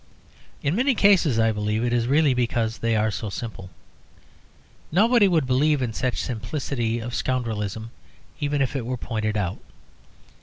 [0.63, 3.69] In many cases I believe it is really because they are so simple.
[4.91, 7.91] Nobody would believe in such simplicity of scoundrelism
[8.39, 9.59] even if it were pointed out.